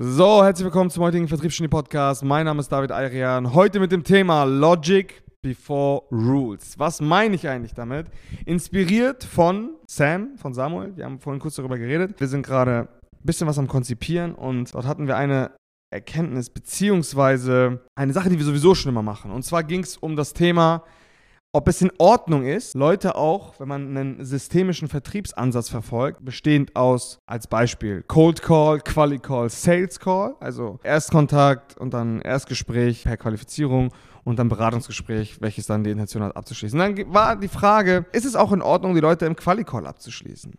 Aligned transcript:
So, 0.00 0.44
herzlich 0.44 0.64
willkommen 0.64 0.90
zum 0.90 1.02
heutigen 1.02 1.26
Vertriebsgenie 1.26 1.66
Podcast. 1.66 2.22
Mein 2.22 2.44
Name 2.44 2.60
ist 2.60 2.70
David 2.70 2.92
Ayrian. 2.92 3.52
Heute 3.52 3.80
mit 3.80 3.90
dem 3.90 4.04
Thema 4.04 4.44
Logic 4.44 5.24
before 5.42 6.04
Rules. 6.12 6.78
Was 6.78 7.00
meine 7.00 7.34
ich 7.34 7.48
eigentlich 7.48 7.74
damit? 7.74 8.06
Inspiriert 8.46 9.24
von 9.24 9.70
Sam, 9.88 10.36
von 10.36 10.54
Samuel. 10.54 10.96
Wir 10.96 11.04
haben 11.04 11.18
vorhin 11.18 11.40
kurz 11.40 11.56
darüber 11.56 11.76
geredet. 11.76 12.20
Wir 12.20 12.28
sind 12.28 12.46
gerade 12.46 12.82
ein 12.82 13.24
bisschen 13.24 13.48
was 13.48 13.58
am 13.58 13.66
Konzipieren 13.66 14.36
und 14.36 14.72
dort 14.72 14.86
hatten 14.86 15.08
wir 15.08 15.16
eine 15.16 15.50
Erkenntnis 15.92 16.48
beziehungsweise 16.48 17.80
eine 17.96 18.12
Sache, 18.12 18.28
die 18.28 18.38
wir 18.38 18.44
sowieso 18.44 18.76
schon 18.76 18.92
immer 18.92 19.02
machen. 19.02 19.32
Und 19.32 19.42
zwar 19.42 19.64
ging 19.64 19.80
es 19.80 19.96
um 19.96 20.14
das 20.14 20.32
Thema 20.32 20.84
ob 21.52 21.66
es 21.68 21.80
in 21.80 21.90
Ordnung 21.98 22.44
ist, 22.44 22.74
Leute 22.74 23.14
auch, 23.14 23.58
wenn 23.58 23.68
man 23.68 23.96
einen 23.96 24.24
systemischen 24.24 24.86
Vertriebsansatz 24.88 25.70
verfolgt, 25.70 26.24
bestehend 26.24 26.76
aus 26.76 27.20
als 27.26 27.46
Beispiel 27.46 28.02
Cold 28.06 28.42
Call, 28.42 28.80
Quali 28.80 29.18
Call, 29.18 29.48
Sales 29.48 29.98
Call, 29.98 30.34
also 30.40 30.78
Erstkontakt 30.82 31.78
und 31.78 31.94
dann 31.94 32.20
Erstgespräch 32.20 33.04
per 33.04 33.16
Qualifizierung 33.16 33.92
und 34.28 34.38
dann 34.38 34.50
Beratungsgespräch, 34.50 35.40
welches 35.40 35.66
dann 35.66 35.84
die 35.84 35.90
Intention 35.90 36.22
hat 36.22 36.36
abzuschließen. 36.36 36.78
Dann 36.78 37.14
war 37.14 37.36
die 37.36 37.48
Frage, 37.48 38.04
ist 38.12 38.26
es 38.26 38.36
auch 38.36 38.52
in 38.52 38.60
Ordnung, 38.60 38.94
die 38.94 39.00
Leute 39.00 39.24
im 39.24 39.34
Quali-Call 39.34 39.86
abzuschließen? 39.86 40.52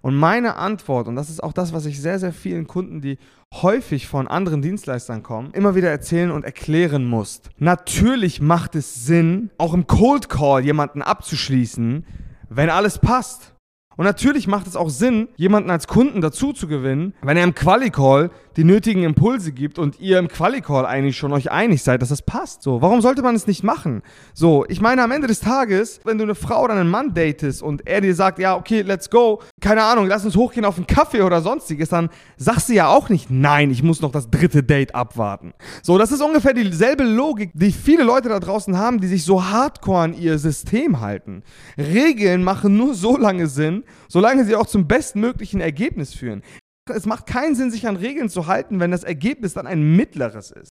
Und 0.00 0.14
meine 0.14 0.54
Antwort, 0.54 1.08
und 1.08 1.16
das 1.16 1.28
ist 1.28 1.42
auch 1.42 1.52
das, 1.52 1.72
was 1.72 1.86
ich 1.86 2.00
sehr, 2.00 2.20
sehr 2.20 2.32
vielen 2.32 2.68
Kunden, 2.68 3.00
die 3.00 3.18
häufig 3.52 4.06
von 4.06 4.28
anderen 4.28 4.62
Dienstleistern 4.62 5.24
kommen, 5.24 5.50
immer 5.54 5.74
wieder 5.74 5.90
erzählen 5.90 6.30
und 6.30 6.44
erklären 6.44 7.04
muss. 7.04 7.40
Natürlich 7.58 8.40
macht 8.40 8.76
es 8.76 9.06
Sinn, 9.06 9.50
auch 9.58 9.74
im 9.74 9.88
Cold 9.88 10.28
Call 10.28 10.64
jemanden 10.64 11.02
abzuschließen, 11.02 12.06
wenn 12.48 12.70
alles 12.70 13.00
passt. 13.00 13.54
Und 13.96 14.04
natürlich 14.04 14.46
macht 14.46 14.68
es 14.68 14.76
auch 14.76 14.90
Sinn, 14.90 15.28
jemanden 15.36 15.70
als 15.70 15.88
Kunden 15.88 16.20
dazu 16.20 16.52
zu 16.52 16.68
gewinnen, 16.68 17.14
wenn 17.22 17.36
er 17.36 17.44
im 17.44 17.56
Quali-Call 17.56 18.30
die 18.56 18.64
nötigen 18.64 19.02
Impulse 19.02 19.52
gibt 19.52 19.78
und 19.78 20.00
ihr 20.00 20.18
im 20.18 20.28
Quali-Call 20.28 20.86
eigentlich 20.86 21.16
schon 21.16 21.32
euch 21.32 21.50
einig 21.50 21.82
seid, 21.82 22.00
dass 22.00 22.08
das 22.08 22.22
passt. 22.22 22.62
So, 22.62 22.80
warum 22.80 23.02
sollte 23.02 23.22
man 23.22 23.34
es 23.34 23.46
nicht 23.46 23.62
machen? 23.62 24.02
So, 24.32 24.64
ich 24.68 24.80
meine, 24.80 25.02
am 25.02 25.10
Ende 25.10 25.26
des 25.26 25.40
Tages, 25.40 26.00
wenn 26.04 26.16
du 26.16 26.24
eine 26.24 26.34
Frau 26.34 26.64
oder 26.64 26.74
einen 26.74 26.88
Mann 26.88 27.12
datest 27.12 27.62
und 27.62 27.86
er 27.86 28.00
dir 28.00 28.14
sagt, 28.14 28.38
ja, 28.38 28.56
okay, 28.56 28.80
let's 28.80 29.10
go, 29.10 29.42
keine 29.60 29.82
Ahnung, 29.82 30.06
lass 30.06 30.24
uns 30.24 30.36
hochgehen 30.36 30.64
auf 30.64 30.76
einen 30.76 30.86
Kaffee 30.86 31.22
oder 31.22 31.42
sonstiges, 31.42 31.90
dann 31.90 32.08
sagst 32.36 32.68
du 32.68 32.72
ja 32.72 32.88
auch 32.88 33.08
nicht, 33.10 33.30
nein, 33.30 33.70
ich 33.70 33.82
muss 33.82 34.00
noch 34.00 34.10
das 34.10 34.30
dritte 34.30 34.62
Date 34.62 34.94
abwarten. 34.94 35.52
So, 35.82 35.98
das 35.98 36.12
ist 36.12 36.22
ungefähr 36.22 36.54
dieselbe 36.54 37.04
Logik, 37.04 37.50
die 37.52 37.72
viele 37.72 38.04
Leute 38.04 38.28
da 38.28 38.40
draußen 38.40 38.76
haben, 38.76 39.00
die 39.00 39.06
sich 39.06 39.24
so 39.24 39.44
hardcore 39.44 40.00
an 40.00 40.14
ihr 40.14 40.38
System 40.38 41.00
halten. 41.00 41.42
Regeln 41.76 42.42
machen 42.42 42.76
nur 42.76 42.94
so 42.94 43.16
lange 43.18 43.46
Sinn, 43.48 43.84
solange 44.08 44.44
sie 44.44 44.56
auch 44.56 44.66
zum 44.66 44.86
bestmöglichen 44.86 45.60
Ergebnis 45.60 46.14
führen. 46.14 46.42
Es 46.88 47.06
macht 47.06 47.26
keinen 47.26 47.54
Sinn, 47.54 47.70
sich 47.70 47.86
an 47.86 47.96
Regeln 47.96 48.28
zu 48.28 48.46
halten, 48.46 48.80
wenn 48.80 48.90
das 48.90 49.04
Ergebnis 49.04 49.54
dann 49.54 49.66
ein 49.66 49.96
mittleres 49.96 50.50
ist. 50.50 50.70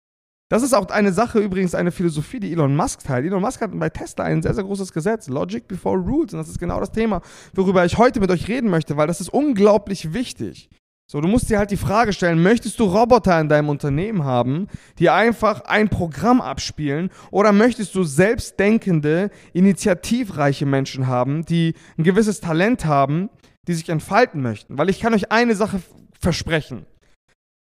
Das 0.53 0.63
ist 0.63 0.75
auch 0.75 0.87
eine 0.91 1.15
Sache, 1.15 1.39
übrigens 1.39 1.75
eine 1.75 1.91
Philosophie, 1.93 2.39
die 2.39 2.53
Elon 2.53 2.77
Musk 2.77 3.05
teilt. 3.05 3.25
Elon 3.25 3.41
Musk 3.41 3.63
hat 3.63 3.71
bei 3.73 3.89
Tesla 3.89 4.25
ein 4.25 4.43
sehr, 4.43 4.53
sehr 4.53 4.65
großes 4.65 4.93
Gesetz, 4.93 5.29
Logic 5.29 5.67
before 5.67 5.99
Rules. 5.99 6.35
Und 6.35 6.41
das 6.41 6.49
ist 6.51 6.59
genau 6.59 6.79
das 6.79 6.93
Thema, 6.93 7.23
worüber 7.55 7.87
ich 7.87 7.97
heute 7.97 8.21
mit 8.21 8.31
euch 8.31 8.49
reden 8.49 8.69
möchte, 8.69 8.99
weil 8.99 9.07
das 9.07 9.23
ist 9.23 9.31
unglaublich 9.31 10.13
wichtig. 10.13 10.69
So, 11.11 11.23
du 11.23 11.29
musst 11.29 11.49
dir 11.49 11.59
halt 11.59 11.71
die 11.71 11.79
Frage 11.79 12.13
stellen, 12.13 12.43
möchtest 12.43 12.79
du 12.79 12.85
Roboter 12.85 13.41
in 13.41 13.49
deinem 13.49 13.71
Unternehmen 13.71 14.25
haben, 14.25 14.69
die 14.99 15.09
einfach 15.09 15.63
ein 15.63 15.89
Programm 15.89 16.43
abspielen 16.43 17.11
oder 17.31 17.53
möchtest 17.53 17.95
du 17.95 18.03
selbstdenkende, 18.03 19.31
initiativreiche 19.55 20.67
Menschen 20.67 21.07
haben, 21.07 21.47
die 21.47 21.75
ein 21.97 22.05
gewisses 22.05 22.41
Talent 22.41 22.85
haben, 22.85 23.31
die 23.69 23.75
sich 23.75 23.89
entfalten 23.89 24.43
möchten? 24.43 24.77
Weil 24.77 24.91
ich 24.91 25.01
kann 25.01 25.15
euch 25.15 25.33
eine 25.33 25.55
Sache 25.55 25.81
versprechen. 26.23 26.87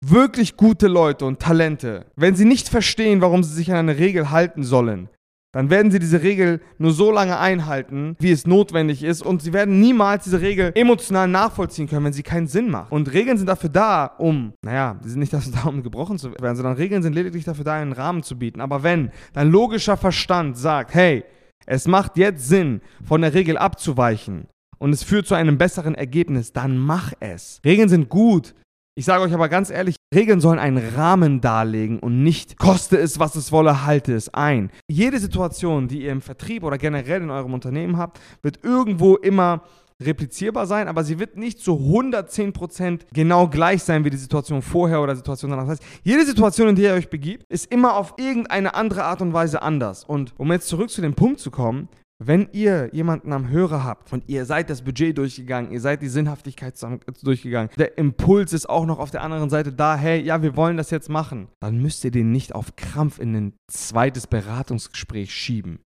Wirklich 0.05 0.57
gute 0.57 0.87
Leute 0.87 1.25
und 1.25 1.41
Talente, 1.41 2.07
wenn 2.17 2.35
sie 2.35 2.45
nicht 2.45 2.69
verstehen, 2.69 3.21
warum 3.21 3.43
sie 3.43 3.55
sich 3.55 3.71
an 3.71 3.79
eine 3.79 3.99
Regel 3.99 4.31
halten 4.31 4.63
sollen, 4.63 5.09
dann 5.55 5.71
werden 5.71 5.93
sie 5.93 6.01
diese 6.01 6.23
Regel 6.23 6.61
nur 6.79 6.91
so 6.91 7.13
lange 7.13 7.39
einhalten, 7.39 8.17
wie 8.19 8.33
es 8.33 8.45
notwendig 8.45 9.05
ist. 9.05 9.23
Und 9.23 9.41
sie 9.41 9.53
werden 9.53 9.79
niemals 9.79 10.25
diese 10.25 10.41
Regel 10.41 10.73
emotional 10.75 11.29
nachvollziehen 11.29 11.89
können, 11.89 12.05
wenn 12.05 12.13
sie 12.13 12.25
keinen 12.25 12.49
Sinn 12.49 12.71
macht. 12.71 12.91
Und 12.91 13.13
Regeln 13.13 13.39
sind 13.39 13.47
dafür 13.47 13.71
da, 13.71 14.07
um, 14.19 14.53
naja, 14.63 14.99
sie 15.03 15.11
sind 15.11 15.21
nicht 15.21 15.33
dafür 15.33 15.53
da, 15.53 15.69
um 15.69 15.85
gebrochen 15.85 16.19
zu 16.19 16.33
werden, 16.33 16.57
sondern 16.57 16.75
Regeln 16.75 17.05
sind 17.05 17.15
lediglich 17.15 17.45
dafür 17.45 17.65
da, 17.65 17.75
einen 17.75 17.93
Rahmen 17.93 18.25
zu 18.25 18.37
bieten. 18.37 18.61
Aber 18.61 18.83
wenn 18.83 19.13
dein 19.33 19.49
logischer 19.49 19.97
Verstand 19.97 20.59
sagt, 20.59 20.93
hey, 20.93 21.25
es 21.67 21.87
macht 21.87 22.19
jetzt 22.19 22.49
Sinn, 22.49 22.81
von 23.05 23.23
der 23.23 23.33
Regel 23.33 23.57
abzuweichen 23.57 24.49
und 24.79 24.93
es 24.93 25.03
führt 25.03 25.27
zu 25.27 25.35
einem 25.35 25.59
besseren 25.59 25.95
Ergebnis, 25.95 26.53
dann 26.53 26.79
mach 26.79 27.13
es. 27.21 27.61
Regeln 27.65 27.89
sind 27.89 28.09
gut, 28.09 28.55
ich 28.97 29.07
sage 29.07 29.25
euch 29.25 29.35
aber 29.35 29.49
ganz 29.49 29.71
ehrlich, 29.71 29.97
Regeln 30.15 30.41
sollen 30.41 30.61
einen 30.61 30.79
Rahmen 30.95 31.41
darlegen 31.41 31.99
und 31.99 32.23
nicht 32.23 32.59
koste 32.59 32.97
es, 32.97 33.19
was 33.19 33.35
es 33.35 33.51
wolle, 33.51 33.85
halte 33.85 34.15
es 34.15 34.33
ein. 34.33 34.71
Jede 34.89 35.19
Situation, 35.19 35.89
die 35.89 36.03
ihr 36.03 36.13
im 36.13 36.21
Vertrieb 36.21 36.63
oder 36.63 36.79
generell 36.79 37.23
in 37.23 37.31
eurem 37.31 37.55
Unternehmen 37.55 37.97
habt, 37.97 38.21
wird 38.43 38.61
irgendwo 38.63 39.17
immer 39.17 39.63
replizierbar 40.01 40.67
sein, 40.67 40.87
aber 40.87 41.03
sie 41.03 41.19
wird 41.19 41.37
nicht 41.37 41.59
zu 41.59 41.73
110% 41.73 43.01
genau 43.13 43.49
gleich 43.49 43.83
sein 43.83 44.05
wie 44.05 44.11
die 44.11 44.17
Situation 44.17 44.63
vorher 44.63 45.03
oder 45.03 45.17
Situation 45.17 45.51
danach. 45.51 45.67
Das 45.67 45.81
heißt, 45.81 46.01
jede 46.05 46.25
Situation, 46.25 46.69
in 46.69 46.77
der 46.77 46.93
ihr 46.93 46.99
euch 46.99 47.11
begibt, 47.11 47.45
ist 47.49 47.73
immer 47.73 47.97
auf 47.97 48.15
irgendeine 48.17 48.75
andere 48.75 49.05
Art 49.05 49.23
und 49.23 49.33
Weise 49.33 49.63
anders. 49.63 50.05
Und 50.05 50.35
um 50.37 50.53
jetzt 50.53 50.69
zurück 50.69 50.91
zu 50.91 51.01
dem 51.01 51.15
Punkt 51.15 51.41
zu 51.41 51.51
kommen, 51.51 51.89
wenn 52.23 52.49
ihr 52.53 52.91
jemanden 52.93 53.33
am 53.33 53.49
Hörer 53.49 53.83
habt 53.83 54.13
und 54.13 54.29
ihr 54.29 54.45
seid 54.45 54.71
das 54.71 54.83
Budget 54.83 55.19
durchgegangen, 55.19 55.73
ihr 55.73 55.81
seid 55.81 56.01
die 56.01 56.09
Sinnhaftigkeit 56.09 56.75
durchgegangen, 57.23 57.71
der 57.77 57.99
Impuls 57.99 58.53
ist 58.53 58.69
auch 58.69 58.87
noch 58.87 58.99
auf 58.99 59.11
der 59.11 59.23
anderen 59.23 59.51
Seite 59.51 59.73
da, 59.73 59.97
hey, 59.97 60.21
ja, 60.21 60.43
wir 60.43 60.57
wollen 60.57 60.77
das 60.77 60.91
jetzt 60.91 61.09
machen, 61.09 61.49
dann 61.61 61.81
müsst 61.83 62.05
ihr 62.05 62.11
den 62.11 62.31
nicht 62.31 62.55
auf 62.55 62.77
Krampf 62.77 63.19
in 63.19 63.35
ein 63.35 63.53
zweites 63.71 64.27
Beratungsgespräch 64.27 65.35
schieben. 65.35 65.81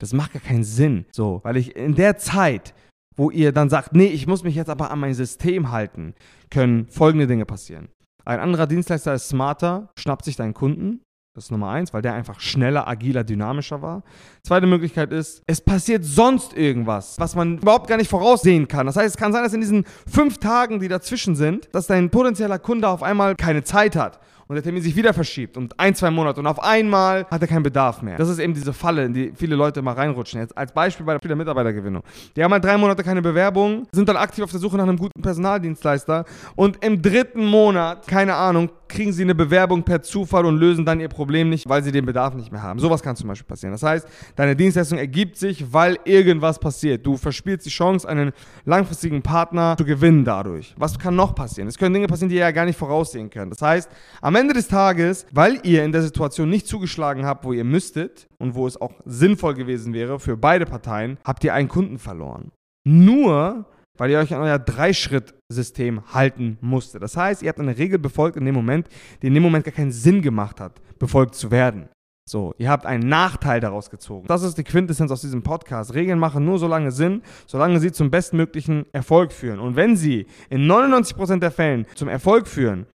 Das 0.00 0.12
macht 0.12 0.32
gar 0.32 0.42
keinen 0.42 0.64
Sinn. 0.64 1.06
So, 1.12 1.40
weil 1.42 1.56
ich 1.56 1.76
in 1.76 1.94
der 1.94 2.16
Zeit, 2.16 2.74
wo 3.16 3.30
ihr 3.30 3.52
dann 3.52 3.70
sagt, 3.70 3.94
nee, 3.94 4.06
ich 4.06 4.26
muss 4.26 4.44
mich 4.44 4.54
jetzt 4.54 4.70
aber 4.70 4.90
an 4.90 5.00
mein 5.00 5.14
System 5.14 5.70
halten, 5.70 6.14
können 6.50 6.88
folgende 6.88 7.26
Dinge 7.26 7.46
passieren. 7.46 7.88
Ein 8.24 8.40
anderer 8.40 8.66
Dienstleister 8.66 9.14
ist 9.14 9.28
smarter, 9.28 9.90
schnappt 9.98 10.24
sich 10.24 10.36
deinen 10.36 10.54
Kunden, 10.54 11.00
das 11.36 11.44
ist 11.44 11.50
Nummer 11.50 11.68
eins, 11.68 11.92
weil 11.92 12.00
der 12.00 12.14
einfach 12.14 12.40
schneller, 12.40 12.88
agiler, 12.88 13.22
dynamischer 13.22 13.82
war. 13.82 14.02
Zweite 14.42 14.66
Möglichkeit 14.66 15.12
ist, 15.12 15.42
es 15.46 15.60
passiert 15.60 16.02
sonst 16.02 16.56
irgendwas, 16.56 17.16
was 17.18 17.36
man 17.36 17.58
überhaupt 17.58 17.88
gar 17.88 17.98
nicht 17.98 18.08
voraussehen 18.08 18.66
kann. 18.68 18.86
Das 18.86 18.96
heißt, 18.96 19.14
es 19.14 19.16
kann 19.18 19.34
sein, 19.34 19.42
dass 19.42 19.52
in 19.52 19.60
diesen 19.60 19.84
fünf 20.10 20.38
Tagen, 20.38 20.80
die 20.80 20.88
dazwischen 20.88 21.36
sind, 21.36 21.68
dass 21.72 21.88
dein 21.88 22.08
potenzieller 22.08 22.58
Kunde 22.58 22.88
auf 22.88 23.02
einmal 23.02 23.36
keine 23.36 23.62
Zeit 23.64 23.96
hat 23.96 24.18
und 24.48 24.54
der 24.54 24.62
Termin 24.62 24.82
sich 24.82 24.94
wieder 24.94 25.12
verschiebt 25.12 25.56
und 25.56 25.78
ein, 25.78 25.94
zwei 25.94 26.10
Monate 26.10 26.40
und 26.40 26.46
auf 26.46 26.62
einmal 26.62 27.26
hat 27.30 27.42
er 27.42 27.48
keinen 27.48 27.62
Bedarf 27.62 28.02
mehr. 28.02 28.16
Das 28.16 28.28
ist 28.28 28.38
eben 28.38 28.54
diese 28.54 28.72
Falle, 28.72 29.04
in 29.04 29.12
die 29.12 29.32
viele 29.34 29.56
Leute 29.56 29.82
mal 29.82 29.92
reinrutschen. 29.92 30.40
Jetzt 30.40 30.56
als 30.56 30.72
Beispiel 30.72 31.04
bei 31.04 31.18
der 31.18 31.36
Mitarbeitergewinnung. 31.36 32.02
Die 32.36 32.42
haben 32.42 32.52
halt 32.52 32.64
drei 32.64 32.76
Monate 32.76 33.02
keine 33.02 33.22
Bewerbung, 33.22 33.86
sind 33.92 34.08
dann 34.08 34.16
aktiv 34.16 34.44
auf 34.44 34.50
der 34.50 34.60
Suche 34.60 34.76
nach 34.76 34.84
einem 34.84 34.98
guten 34.98 35.20
Personaldienstleister 35.20 36.24
und 36.54 36.82
im 36.84 37.02
dritten 37.02 37.44
Monat, 37.44 38.06
keine 38.06 38.34
Ahnung, 38.34 38.70
kriegen 38.88 39.12
sie 39.12 39.22
eine 39.22 39.34
Bewerbung 39.34 39.82
per 39.82 40.02
Zufall 40.02 40.46
und 40.46 40.58
lösen 40.58 40.84
dann 40.84 41.00
ihr 41.00 41.08
Problem 41.08 41.50
nicht, 41.50 41.68
weil 41.68 41.82
sie 41.82 41.92
den 41.92 42.06
Bedarf 42.06 42.34
nicht 42.34 42.52
mehr 42.52 42.62
haben. 42.62 42.78
Sowas 42.78 43.02
kann 43.02 43.16
zum 43.16 43.28
Beispiel 43.28 43.46
passieren. 43.46 43.72
Das 43.72 43.82
heißt, 43.82 44.06
deine 44.36 44.56
Dienstleistung 44.56 44.98
ergibt 44.98 45.36
sich, 45.36 45.72
weil 45.72 45.98
irgendwas 46.04 46.58
passiert. 46.58 47.06
Du 47.06 47.16
verspielst 47.16 47.66
die 47.66 47.70
Chance, 47.70 48.08
einen 48.08 48.32
langfristigen 48.64 49.22
Partner 49.22 49.76
zu 49.76 49.84
gewinnen 49.84 50.24
dadurch. 50.24 50.74
Was 50.78 50.98
kann 50.98 51.16
noch 51.16 51.34
passieren? 51.34 51.68
Es 51.68 51.78
können 51.78 51.94
Dinge 51.94 52.06
passieren, 52.06 52.28
die 52.28 52.36
ihr 52.36 52.42
ja 52.42 52.50
gar 52.50 52.64
nicht 52.64 52.78
voraussehen 52.78 53.30
könnt. 53.30 53.52
Das 53.52 53.62
heißt, 53.62 53.90
am 54.20 54.34
Ende 54.34 54.54
des 54.54 54.68
Tages, 54.68 55.26
weil 55.32 55.60
ihr 55.62 55.84
in 55.84 55.92
der 55.92 56.02
Situation 56.02 56.48
nicht 56.48 56.66
zugeschlagen 56.66 57.26
habt, 57.26 57.44
wo 57.44 57.52
ihr 57.52 57.64
müsstet 57.64 58.28
und 58.38 58.54
wo 58.54 58.66
es 58.66 58.80
auch 58.80 58.92
sinnvoll 59.04 59.54
gewesen 59.54 59.92
wäre 59.92 60.18
für 60.20 60.36
beide 60.36 60.66
Parteien, 60.66 61.18
habt 61.24 61.44
ihr 61.44 61.54
einen 61.54 61.68
Kunden 61.68 61.98
verloren. 61.98 62.52
Nur 62.84 63.66
weil 63.96 64.10
ihr 64.10 64.18
euch 64.18 64.34
an 64.34 64.42
euer 64.42 64.58
Dreischritt-System 64.58 66.12
halten 66.12 66.58
musstet. 66.60 67.02
Das 67.02 67.16
heißt, 67.16 67.42
ihr 67.42 67.48
habt 67.48 67.60
eine 67.60 67.78
Regel 67.78 67.98
befolgt 67.98 68.36
in 68.36 68.44
dem 68.44 68.54
Moment, 68.54 68.88
die 69.22 69.28
in 69.28 69.34
dem 69.34 69.42
Moment 69.42 69.64
gar 69.64 69.74
keinen 69.74 69.92
Sinn 69.92 70.22
gemacht 70.22 70.60
hat, 70.60 70.80
befolgt 70.98 71.34
zu 71.34 71.50
werden. 71.50 71.88
So, 72.28 72.54
ihr 72.58 72.68
habt 72.68 72.86
einen 72.86 73.08
Nachteil 73.08 73.60
daraus 73.60 73.88
gezogen. 73.88 74.26
Das 74.26 74.42
ist 74.42 74.58
die 74.58 74.64
Quintessenz 74.64 75.12
aus 75.12 75.20
diesem 75.20 75.44
Podcast. 75.44 75.94
Regeln 75.94 76.18
machen 76.18 76.44
nur 76.44 76.58
so 76.58 76.66
lange 76.66 76.90
Sinn, 76.90 77.22
solange 77.46 77.78
sie 77.78 77.92
zum 77.92 78.10
bestmöglichen 78.10 78.86
Erfolg 78.92 79.30
führen. 79.32 79.60
Und 79.60 79.76
wenn 79.76 79.96
sie 79.96 80.26
in 80.50 80.66
99% 80.66 81.38
der 81.38 81.52
Fällen 81.52 81.86
zum 81.94 82.08
Erfolg 82.08 82.48
führen, 82.48 82.86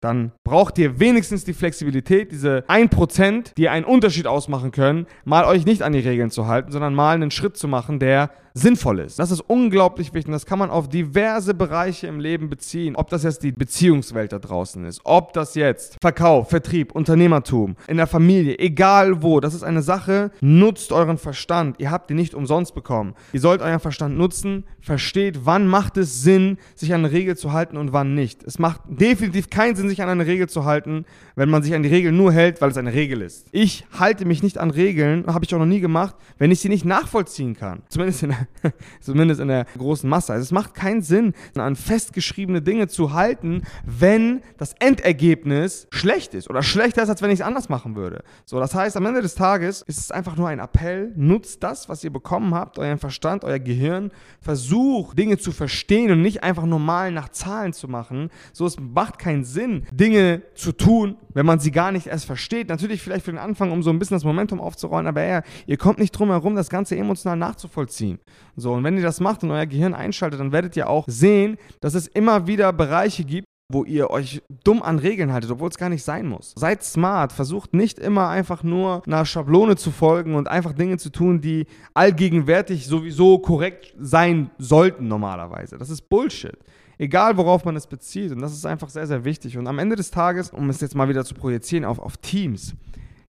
dann 0.00 0.32
braucht 0.44 0.78
ihr 0.78 0.98
wenigstens 0.98 1.44
die 1.44 1.52
Flexibilität, 1.52 2.32
diese 2.32 2.64
1%, 2.68 3.54
die 3.56 3.68
einen 3.68 3.84
Unterschied 3.84 4.26
ausmachen 4.26 4.72
können, 4.72 5.06
mal 5.24 5.44
euch 5.44 5.66
nicht 5.66 5.82
an 5.82 5.92
die 5.92 6.00
Regeln 6.00 6.30
zu 6.30 6.46
halten, 6.46 6.72
sondern 6.72 6.94
mal 6.94 7.14
einen 7.14 7.30
Schritt 7.30 7.56
zu 7.56 7.68
machen, 7.68 8.00
der 8.00 8.30
sinnvoll 8.54 9.00
ist. 9.00 9.18
Das 9.18 9.30
ist 9.30 9.40
unglaublich 9.40 10.12
wichtig. 10.14 10.32
Das 10.32 10.46
kann 10.46 10.58
man 10.58 10.70
auf 10.70 10.88
diverse 10.88 11.54
Bereiche 11.54 12.06
im 12.06 12.20
Leben 12.20 12.50
beziehen. 12.50 12.96
Ob 12.96 13.08
das 13.08 13.22
jetzt 13.22 13.42
die 13.42 13.52
Beziehungswelt 13.52 14.32
da 14.32 14.38
draußen 14.38 14.84
ist, 14.84 15.00
ob 15.04 15.32
das 15.32 15.54
jetzt 15.54 15.96
Verkauf, 16.00 16.50
Vertrieb, 16.50 16.92
Unternehmertum, 16.92 17.76
in 17.86 17.96
der 17.96 18.06
Familie, 18.06 18.58
egal 18.58 19.22
wo. 19.22 19.40
Das 19.40 19.54
ist 19.54 19.62
eine 19.62 19.82
Sache. 19.82 20.30
Nutzt 20.40 20.92
euren 20.92 21.18
Verstand. 21.18 21.76
Ihr 21.78 21.90
habt 21.90 22.10
ihn 22.10 22.16
nicht 22.16 22.34
umsonst 22.34 22.74
bekommen. 22.74 23.14
Ihr 23.32 23.40
sollt 23.40 23.62
euren 23.62 23.80
Verstand 23.80 24.16
nutzen. 24.16 24.64
Versteht, 24.80 25.44
wann 25.44 25.66
macht 25.66 25.96
es 25.96 26.22
Sinn, 26.22 26.56
sich 26.74 26.94
an 26.94 27.04
eine 27.04 27.12
Regel 27.12 27.36
zu 27.36 27.52
halten 27.52 27.76
und 27.76 27.92
wann 27.92 28.14
nicht. 28.14 28.42
Es 28.44 28.58
macht 28.58 28.80
definitiv 28.88 29.50
keinen 29.50 29.76
Sinn, 29.76 29.88
sich 29.88 30.02
an 30.02 30.08
eine 30.08 30.26
Regel 30.26 30.48
zu 30.48 30.64
halten, 30.64 31.04
wenn 31.36 31.50
man 31.50 31.62
sich 31.62 31.74
an 31.74 31.82
die 31.82 31.88
Regel 31.90 32.12
nur 32.12 32.32
hält, 32.32 32.60
weil 32.60 32.70
es 32.70 32.76
eine 32.76 32.94
Regel 32.94 33.20
ist. 33.20 33.46
Ich 33.52 33.84
halte 33.98 34.24
mich 34.24 34.42
nicht 34.42 34.58
an 34.58 34.70
Regeln, 34.70 35.26
habe 35.26 35.44
ich 35.44 35.54
auch 35.54 35.58
noch 35.58 35.66
nie 35.66 35.80
gemacht, 35.80 36.16
wenn 36.38 36.50
ich 36.50 36.60
sie 36.60 36.68
nicht 36.68 36.84
nachvollziehen 36.84 37.54
kann. 37.54 37.82
Zumindest 37.88 38.22
in 38.22 38.34
zumindest 39.00 39.40
in 39.40 39.48
der 39.48 39.66
großen 39.76 40.08
Masse. 40.08 40.32
Also 40.32 40.44
es 40.44 40.52
macht 40.52 40.74
keinen 40.74 41.02
Sinn, 41.02 41.34
an 41.54 41.76
festgeschriebene 41.76 42.62
Dinge 42.62 42.88
zu 42.88 43.12
halten, 43.12 43.62
wenn 43.84 44.42
das 44.58 44.74
Endergebnis 44.78 45.86
schlecht 45.90 46.34
ist 46.34 46.48
oder 46.48 46.62
schlechter 46.62 47.02
ist, 47.02 47.08
als 47.08 47.22
wenn 47.22 47.30
ich 47.30 47.40
es 47.40 47.46
anders 47.46 47.68
machen 47.68 47.96
würde. 47.96 48.22
So, 48.44 48.58
das 48.58 48.74
heißt, 48.74 48.96
am 48.96 49.06
Ende 49.06 49.22
des 49.22 49.34
Tages 49.34 49.82
ist 49.82 49.98
es 49.98 50.10
einfach 50.10 50.36
nur 50.36 50.48
ein 50.48 50.58
Appell, 50.58 51.12
nutzt 51.16 51.62
das, 51.62 51.88
was 51.88 52.04
ihr 52.04 52.12
bekommen 52.12 52.54
habt, 52.54 52.78
euren 52.78 52.98
Verstand, 52.98 53.44
euer 53.44 53.58
Gehirn, 53.58 54.10
versucht 54.40 55.18
Dinge 55.18 55.38
zu 55.38 55.52
verstehen 55.52 56.10
und 56.10 56.22
nicht 56.22 56.42
einfach 56.42 56.64
normal 56.64 57.12
nach 57.12 57.28
Zahlen 57.30 57.72
zu 57.72 57.88
machen. 57.88 58.30
So, 58.52 58.66
es 58.66 58.78
macht 58.78 59.18
keinen 59.18 59.44
Sinn, 59.44 59.86
Dinge 59.92 60.42
zu 60.54 60.72
tun, 60.72 61.16
wenn 61.34 61.46
man 61.46 61.60
sie 61.60 61.70
gar 61.70 61.92
nicht 61.92 62.06
erst 62.06 62.24
versteht. 62.24 62.68
Natürlich 62.68 63.02
vielleicht 63.02 63.24
für 63.24 63.32
den 63.32 63.38
Anfang, 63.38 63.72
um 63.72 63.82
so 63.82 63.90
ein 63.90 63.98
bisschen 63.98 64.16
das 64.16 64.24
Momentum 64.24 64.60
aufzurollen, 64.60 65.06
aber 65.06 65.22
ja, 65.22 65.42
ihr 65.66 65.76
kommt 65.76 65.98
nicht 65.98 66.12
drum 66.12 66.30
herum, 66.30 66.56
das 66.56 66.70
Ganze 66.70 66.96
emotional 66.96 67.36
nachzuvollziehen. 67.36 68.18
So, 68.56 68.72
und 68.72 68.84
wenn 68.84 68.96
ihr 68.96 69.02
das 69.02 69.20
macht 69.20 69.42
und 69.42 69.50
euer 69.50 69.66
Gehirn 69.66 69.94
einschaltet, 69.94 70.40
dann 70.40 70.52
werdet 70.52 70.76
ihr 70.76 70.88
auch 70.88 71.04
sehen, 71.08 71.56
dass 71.80 71.94
es 71.94 72.06
immer 72.06 72.46
wieder 72.46 72.72
Bereiche 72.72 73.24
gibt, 73.24 73.46
wo 73.72 73.84
ihr 73.84 74.10
euch 74.10 74.42
dumm 74.64 74.82
an 74.82 74.98
Regeln 74.98 75.32
haltet, 75.32 75.50
obwohl 75.50 75.68
es 75.68 75.78
gar 75.78 75.88
nicht 75.88 76.02
sein 76.02 76.26
muss. 76.26 76.52
Seid 76.56 76.82
smart, 76.82 77.32
versucht 77.32 77.72
nicht 77.72 77.98
immer 77.98 78.28
einfach 78.28 78.62
nur 78.62 79.02
einer 79.06 79.24
Schablone 79.24 79.76
zu 79.76 79.92
folgen 79.92 80.34
und 80.34 80.48
einfach 80.48 80.72
Dinge 80.72 80.98
zu 80.98 81.10
tun, 81.10 81.40
die 81.40 81.66
allgegenwärtig 81.94 82.86
sowieso 82.86 83.38
korrekt 83.38 83.94
sein 83.98 84.50
sollten 84.58 85.06
normalerweise. 85.06 85.78
Das 85.78 85.88
ist 85.88 86.08
Bullshit. 86.08 86.58
Egal, 86.98 87.36
worauf 87.38 87.64
man 87.64 87.76
es 87.76 87.86
bezieht. 87.86 88.32
Und 88.32 88.42
das 88.42 88.52
ist 88.52 88.66
einfach 88.66 88.90
sehr, 88.90 89.06
sehr 89.06 89.24
wichtig. 89.24 89.56
Und 89.56 89.66
am 89.68 89.78
Ende 89.78 89.96
des 89.96 90.10
Tages, 90.10 90.50
um 90.50 90.68
es 90.68 90.80
jetzt 90.82 90.94
mal 90.94 91.08
wieder 91.08 91.24
zu 91.24 91.34
projizieren 91.34 91.84
auf, 91.86 91.98
auf 91.98 92.18
Teams, 92.18 92.74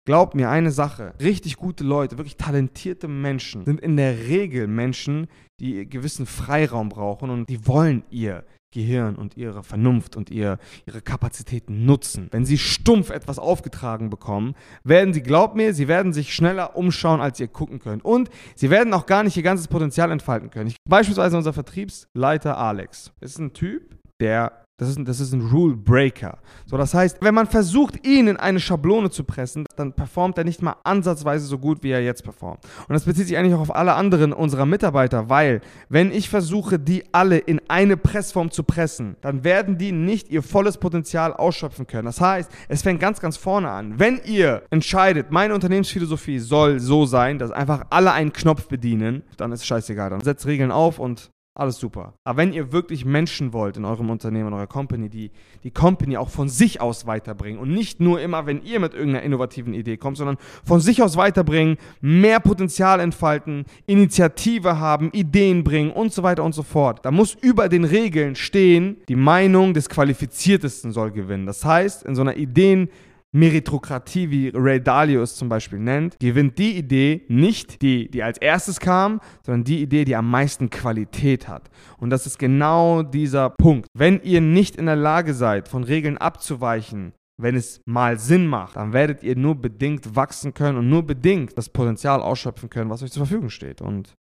Glaubt 0.06 0.33
mir 0.33 0.50
eine 0.50 0.71
Sache, 0.71 1.13
richtig 1.21 1.57
gute 1.57 1.83
Leute, 1.83 2.18
wirklich 2.18 2.38
talentierte 2.38 3.07
Menschen 3.07 3.65
sind 3.65 3.80
in 3.80 3.98
der 3.98 4.27
Regel 4.27 4.65
Menschen, 4.65 5.27
die 5.59 5.88
gewissen 5.88 6.25
Freiraum 6.25 6.89
brauchen 6.89 7.30
und 7.30 7.48
die 7.50 7.68
wollen 7.68 8.03
ihr 8.09 8.44
Gehirn 8.71 9.15
und 9.15 9.38
ihre 9.38 9.63
Vernunft 9.63 10.15
und 10.15 10.31
ihr, 10.31 10.57
ihre 10.88 11.01
Kapazitäten 11.01 11.86
nutzen. 11.86 12.30
Wenn 12.31 12.45
sie 12.45 12.57
stumpf 12.57 13.09
etwas 13.09 13.38
aufgetragen 13.38 14.09
bekommen, 14.09 14.56
werden 14.83 15.13
sie, 15.13 15.21
glaubt 15.21 15.56
mir, 15.56 15.74
sie 15.74 15.88
werden 15.88 16.13
sich 16.13 16.33
schneller 16.33 16.75
umschauen, 16.75 17.21
als 17.21 17.39
ihr 17.39 17.50
gucken 17.50 17.80
könnt. 17.80 18.04
Und 18.04 18.30
sie 18.56 18.69
werden 18.69 18.94
auch 18.94 19.06
gar 19.06 19.24
nicht 19.24 19.36
ihr 19.38 19.44
ganzes 19.44 19.68
Potenzial 19.68 20.09
entfalten 20.09 20.50
können. 20.50 20.68
Ich, 20.68 20.77
beispielsweise 20.89 21.38
unser 21.38 21.54
Vertriebsleiter 21.54 22.57
Alex 22.57 23.12
ist 23.19 23.38
ein 23.39 23.54
Typ, 23.54 23.97
der 24.21 24.65
das 24.81 24.89
ist, 24.89 24.98
ein, 24.98 25.06
das 25.06 25.19
ist 25.19 25.31
ein 25.31 25.42
Rule 25.42 25.75
Breaker. 25.75 26.39
So, 26.66 26.75
das 26.75 26.95
heißt, 26.95 27.19
wenn 27.22 27.36
man 27.36 27.45
versucht, 27.45 28.04
ihn 28.04 28.28
in 28.28 28.38
eine 28.38 28.60
Schablone 28.60 29.12
zu 29.12 29.24
pressen, 29.24 29.63
dann 29.75 29.94
performt 29.94 30.39
er 30.39 30.44
nicht 30.44 30.63
mal 30.63 30.75
ansatzweise 30.83 31.45
so 31.45 31.60
gut, 31.60 31.83
wie 31.83 31.92
er 31.92 32.01
jetzt 32.01 32.24
performt. 32.24 32.66
Und 32.88 32.94
das 32.94 33.04
bezieht 33.04 33.28
sich 33.28 33.38
eigentlich 33.38 33.54
auch 33.54 33.60
auf 33.60 33.75
alle 33.75 33.94
anderen 33.94 34.33
unserer 34.33 34.66
Mitarbeiter, 34.66 35.30
weil 35.30 35.62
wenn 35.89 36.12
ich 36.12 36.31
versuche, 36.31 36.80
die 36.80 37.04
alle 37.12 37.38
in 37.38 37.62
eine 37.68 37.95
Pressform 37.95 38.50
zu 38.50 38.63
pressen, 38.63 39.18
dann 39.22 39.44
werden 39.44 39.78
die 39.78 39.92
nicht 39.92 40.31
ihr 40.31 40.42
volles 40.42 40.80
Potenzial 40.80 41.31
ausschöpfen 41.31 41.86
können. 41.86 42.06
Das 42.06 42.19
heißt, 42.19 42.51
es 42.68 42.81
fängt 42.81 43.00
ganz, 43.00 43.19
ganz 43.19 43.38
vorne 43.38 43.69
an. 43.69 44.00
Wenn 44.00 44.19
ihr 44.25 44.63
entscheidet, 44.72 45.30
meine 45.30 45.54
Unternehmensphilosophie 45.54 46.39
soll 46.39 46.80
so 46.80 47.06
sein, 47.06 47.38
dass 47.38 47.51
einfach 47.51 47.86
alle 47.92 48.13
einen 48.13 48.33
Knopf 48.33 48.68
bedienen, 48.68 49.22
dann 49.38 49.51
ist 49.51 49.60
es 49.60 49.68
scheißegal. 49.68 50.10
Dann 50.10 50.22
setzt 50.22 50.48
Regeln 50.48 50.72
auf 50.72 50.98
und 50.98 51.30
alles 51.53 51.80
super. 51.80 52.13
Aber 52.24 52.38
wenn 52.38 52.53
ihr 52.53 52.71
wirklich 52.71 53.03
Menschen 53.03 53.51
wollt 53.51 53.75
in 53.75 53.83
eurem 53.83 54.09
Unternehmen, 54.09 54.48
in 54.48 54.53
eurer 54.53 54.68
Company, 54.68 55.09
die 55.09 55.31
die 55.63 55.71
Company 55.71 56.15
auch 56.15 56.30
von 56.30 56.48
sich 56.48 56.80
aus 56.80 57.06
weiterbringen 57.07 57.59
und 57.59 57.71
nicht 57.71 58.00
nur 58.00 58.21
immer, 58.21 58.45
wenn 58.45 58.63
ihr 58.63 58.80
mit 58.80 58.94
irgendeiner 58.94 59.24
innovativen 59.24 59.74
Idee 59.74 59.98
kommt, 59.98 60.18
sondern 60.18 60.38
von 60.63 60.80
sich 60.80 61.03
aus 61.03 61.18
weiterbringen, 61.18 61.77
mehr 62.00 62.39
Potenzial 62.39 63.01
entfalten, 63.01 63.65
Initiative 63.86 64.80
haben, 64.80 65.12
Ideen 65.12 65.63
bringen 65.63 65.92
und 65.92 66.13
so 66.13 66.24
weiter 66.24 66.44
und 66.44 66.56
so 66.56 66.63
fort. 66.63 67.06
Da 67.06 67.12
muss 67.12 67.36
über 67.42 67.68
den 67.68 67.83
Regeln 67.83 68.36
stehen, 68.36 68.97
die 69.09 69.15
Meinung 69.15 69.74
des 69.74 69.89
Qualifiziertesten 69.89 70.94
soll 70.94 71.12
gewinnen. 71.12 71.45
Das 71.45 71.65
heißt, 71.65 72.04
in 72.04 72.15
so 72.15 72.21
einer 72.21 72.38
Ideen- 72.38 72.89
Meritokratie, 73.33 74.30
wie 74.30 74.51
Ray 74.54 74.81
Dalio 74.81 75.22
es 75.22 75.36
zum 75.36 75.48
Beispiel 75.48 75.80
nennt, 75.80 76.19
gewinnt 76.19 76.57
die 76.57 76.78
Idee 76.78 77.25
nicht, 77.30 77.81
die, 77.81 78.12
die 78.12 78.24
als 78.24 78.38
erstes 78.38 78.80
kam, 78.80 79.22
sondern 79.45 79.63
die 79.63 79.81
Idee, 79.81 80.04
die 80.04 80.16
am 80.16 80.30
meisten 80.30 80.69
Qualität 80.69 81.48
hat. 81.48 81.69
Und 81.98 82.10
das 82.10 82.25
ist 82.25 82.39
genau 82.39 83.04
dieser 83.04 83.50
Punkt. 83.50 83.88
Wenn 83.98 84.22
ihr 84.24 84.42
nicht 84.42 84.75
in 84.75 84.86
der 84.86 84.98
Lage 84.98 85.33
seid, 85.33 85.69
von 85.69 85.83
Regeln 85.83 86.18
abzuweichen, 86.18 87.13
wenn 87.42 87.56
es 87.56 87.81
mal 87.86 88.19
Sinn 88.19 88.48
macht, 88.48 88.75
dann 88.75 88.94
werdet 88.94 89.24
ihr 89.24 89.36
nur 89.36 89.56
bedingt 89.56 90.16
wachsen 90.16 90.54
können 90.54 90.78
und 90.78 90.89
nur 90.89 91.04
bedingt 91.04 91.57
das 91.57 91.69
Potenzial 91.69 92.22
ausschöpfen 92.22 92.69
können, 92.69 92.89
was 92.89 93.01
euch 93.01 93.12
zur 93.12 93.25
Verfügung 93.25 93.50
steht. 93.50 93.81
Und 93.81 94.13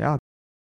ja, 0.00 0.18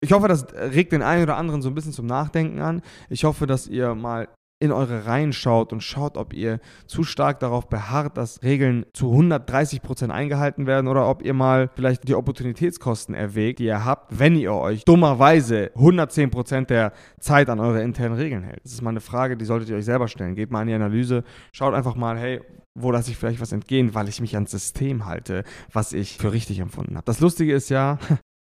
ich 0.04 0.12
hoffe, 0.12 0.28
das 0.28 0.54
regt 0.54 0.92
den 0.92 1.02
einen 1.02 1.24
oder 1.24 1.38
anderen 1.38 1.62
so 1.62 1.70
ein 1.70 1.76
bisschen 1.76 1.94
zum 1.94 2.06
Nachdenken 2.06 2.60
an. 2.60 2.82
Ich 3.10 3.24
hoffe, 3.24 3.48
dass 3.48 3.68
ihr 3.68 3.96
mal 3.96 4.28
in 4.64 4.72
eure 4.72 5.06
Reihen 5.06 5.34
schaut 5.34 5.74
und 5.74 5.82
schaut, 5.82 6.16
ob 6.16 6.34
ihr 6.34 6.62
zu 6.88 7.04
stark 7.04 7.42
darauf 7.42 7.68
beharrt, 7.68 8.16
dass 8.16 8.42
Regeln 8.44 8.86
zu 8.94 9.12
130 9.12 9.82
Prozent 9.82 10.14
eingehalten 10.14 10.68
werden 10.68 10.88
oder 10.88 11.10
ob 11.10 11.22
ihr 11.22 11.34
mal 11.34 11.70
vielleicht 11.76 12.08
die 12.08 12.16
Opportunitätskosten 12.16 13.14
erwägt, 13.14 13.60
die 13.60 13.66
ihr 13.66 13.84
habt, 13.84 14.18
wenn 14.18 14.38
ihr 14.38 14.54
euch 14.54 14.86
dummerweise 14.86 15.72
110 15.76 16.30
Prozent 16.30 16.70
der 16.70 16.94
Zeit 17.20 17.50
an 17.50 17.60
eure 17.60 17.84
internen 17.84 18.16
Regeln 18.16 18.44
hält. 18.44 18.62
Das 18.64 18.72
ist 18.72 18.82
mal 18.82 18.92
eine 18.92 19.02
Frage, 19.02 19.36
die 19.36 19.44
solltet 19.44 19.70
ihr 19.70 19.76
euch 19.76 19.84
selber 19.84 20.08
stellen. 20.08 20.34
Geht 20.34 20.50
mal 20.50 20.62
in 20.62 20.70
die 20.70 20.74
Analyse, 20.76 21.26
schaut 21.52 21.74
einfach 21.74 21.96
mal, 21.96 22.18
hey, 22.18 22.40
wo 22.74 22.90
lasse 22.90 23.12
ich 23.12 23.18
vielleicht 23.18 23.42
was 23.42 23.52
entgehen, 23.52 23.94
weil 23.94 24.08
ich 24.08 24.22
mich 24.22 24.34
ans 24.36 24.52
System 24.52 25.06
halte, 25.06 25.44
was 25.74 25.92
ich 25.92 26.18
für 26.18 26.32
richtig 26.32 26.60
empfunden 26.60 26.96
habe. 26.96 27.06
Das 27.06 27.20
Lustige 27.20 27.54
ist 27.54 27.68
ja, 27.68 28.00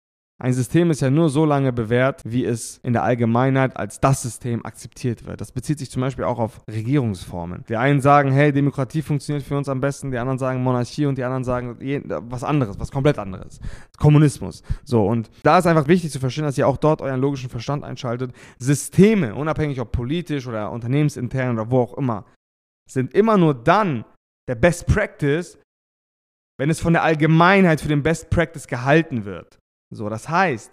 ein 0.44 0.52
System 0.52 0.92
ist 0.92 1.00
ja 1.00 1.10
nur 1.10 1.30
so 1.30 1.46
lange 1.46 1.72
bewährt, 1.72 2.22
wie 2.26 2.44
es 2.44 2.78
in 2.84 2.92
der 2.92 3.04
Allgemeinheit 3.04 3.78
als 3.78 4.02
das 4.02 4.24
System 4.24 4.66
akzeptiert 4.66 5.26
wird. 5.26 5.40
Das 5.40 5.54
bezieht 5.54 5.80
sich 5.80 5.90
zum 5.90 6.02
Beispiel 6.02 6.26
auch 6.26 6.38
auf 6.38 6.60
Regierungsformen. 6.70 7.64
Die 7.70 7.78
einen 7.78 8.02
sagen, 8.02 8.34
hey, 8.34 8.52
Demokratie 8.52 9.02
funktioniert 9.02 9.46
für 9.46 9.56
uns 9.56 9.70
am 9.70 9.80
besten, 9.80 10.12
die 10.12 10.18
anderen 10.18 10.38
sagen 10.38 10.62
Monarchie 10.62 11.06
und 11.06 11.18
die 11.18 11.24
anderen 11.24 11.46
sagen 11.46 11.78
was 12.30 12.44
anderes, 12.44 12.78
was 12.78 12.92
komplett 12.92 13.20
anderes. 13.20 13.62
Kommunismus. 13.98 14.64
So, 14.84 15.08
und 15.08 15.32
da 15.44 15.60
ist 15.60 15.66
einfach 15.66 15.88
wichtig 15.88 16.12
zu 16.12 16.20
verstehen, 16.20 16.44
dass 16.44 16.58
ihr 16.58 16.68
auch 16.68 16.76
dort 16.76 17.02
euren 17.02 17.22
logischen 17.22 17.50
Verstand 17.50 17.86
einschaltet. 17.86 18.34
Systeme, 18.60 19.36
unabhängig 19.36 19.80
ob 19.80 19.94
politisch 19.94 20.46
oder 20.46 20.74
unternehmensintern 20.74 21.58
oder 21.58 21.72
wo 21.72 21.80
auch 21.80 21.98
immer, 21.98 22.26
sind 22.92 23.14
immer 23.14 23.38
nur 23.38 23.54
dann 23.54 24.04
der 24.50 24.56
Best 24.56 24.88
Practice, 24.88 25.58
wenn 26.60 26.70
es 26.70 26.82
von 26.82 26.92
der 26.92 27.04
Allgemeinheit 27.04 27.80
für 27.80 27.88
den 27.88 28.04
Best 28.04 28.30
Practice 28.30 28.68
gehalten 28.68 29.24
wird. 29.24 29.58
So, 29.94 30.10
das 30.10 30.30
heißt, 30.30 30.72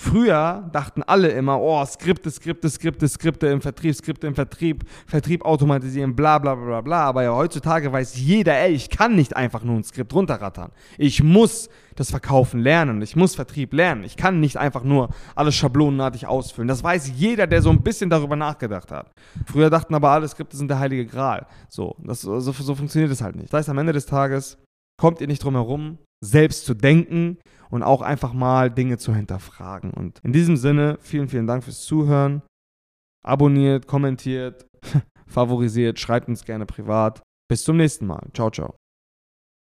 Früher 0.00 0.70
dachten 0.72 1.02
alle 1.02 1.26
immer, 1.30 1.60
oh, 1.60 1.84
Skripte, 1.84 2.30
Skripte, 2.30 2.70
Skripte, 2.70 3.08
Skripte 3.08 3.48
im 3.48 3.60
Vertrieb, 3.60 3.96
Skripte 3.96 4.28
im 4.28 4.34
Vertrieb, 4.36 4.84
Vertrieb 5.08 5.44
automatisieren, 5.44 6.14
bla 6.14 6.38
bla 6.38 6.54
bla 6.54 6.80
bla. 6.82 7.00
Aber 7.02 7.24
ja, 7.24 7.34
heutzutage 7.34 7.90
weiß 7.90 8.16
jeder, 8.16 8.56
ey, 8.56 8.74
ich 8.74 8.90
kann 8.90 9.16
nicht 9.16 9.34
einfach 9.34 9.64
nur 9.64 9.74
ein 9.74 9.82
Skript 9.82 10.14
runterrattern. 10.14 10.70
Ich 10.98 11.24
muss 11.24 11.68
das 11.96 12.10
Verkaufen 12.10 12.60
lernen, 12.60 13.02
ich 13.02 13.16
muss 13.16 13.34
Vertrieb 13.34 13.72
lernen. 13.72 14.04
Ich 14.04 14.16
kann 14.16 14.38
nicht 14.38 14.56
einfach 14.56 14.84
nur 14.84 15.08
alles 15.34 15.56
schablonenartig 15.56 16.28
ausfüllen. 16.28 16.68
Das 16.68 16.84
weiß 16.84 17.10
jeder, 17.16 17.48
der 17.48 17.60
so 17.60 17.70
ein 17.70 17.82
bisschen 17.82 18.08
darüber 18.08 18.36
nachgedacht 18.36 18.92
hat. 18.92 19.10
Früher 19.46 19.68
dachten 19.68 19.96
aber 19.96 20.10
alle 20.10 20.28
Skripte 20.28 20.56
sind 20.56 20.68
der 20.68 20.78
heilige 20.78 21.06
Gral. 21.06 21.44
So, 21.68 21.96
das, 22.04 22.20
so, 22.20 22.38
so 22.38 22.52
funktioniert 22.52 23.10
es 23.10 23.20
halt 23.20 23.34
nicht. 23.34 23.52
Das 23.52 23.58
heißt, 23.58 23.68
am 23.68 23.78
Ende 23.78 23.94
des 23.94 24.06
Tages 24.06 24.58
kommt 24.96 25.20
ihr 25.20 25.26
nicht 25.26 25.42
drum 25.42 25.54
herum, 25.54 25.98
selbst 26.24 26.64
zu 26.66 26.74
denken 26.74 27.38
und 27.70 27.82
auch 27.82 28.02
einfach 28.02 28.32
mal 28.32 28.70
Dinge 28.70 28.98
zu 28.98 29.14
hinterfragen. 29.14 29.92
Und 29.92 30.20
in 30.22 30.32
diesem 30.32 30.56
Sinne, 30.56 30.98
vielen, 31.00 31.28
vielen 31.28 31.46
Dank 31.46 31.64
fürs 31.64 31.82
Zuhören. 31.82 32.42
Abonniert, 33.24 33.86
kommentiert, 33.86 34.66
favorisiert, 35.26 35.98
schreibt 35.98 36.28
uns 36.28 36.44
gerne 36.44 36.66
privat. 36.66 37.22
Bis 37.48 37.64
zum 37.64 37.76
nächsten 37.76 38.06
Mal. 38.06 38.28
Ciao, 38.34 38.50
ciao. 38.50 38.76